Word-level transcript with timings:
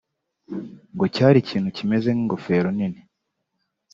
ngo 0.93 1.05
cyari 1.15 1.37
ikintu 1.41 1.69
cyimeze 1.75 2.07
nk’ingofero 2.11 2.67
nini 2.77 3.01